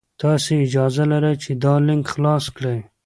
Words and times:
تاسي 0.21 0.53
اجازه 0.65 1.03
لرئ 1.11 1.35
چې 1.43 1.51
دا 1.63 1.73
لینک 1.87 2.05
خلاص 2.13 2.45
کړئ. 2.55 2.79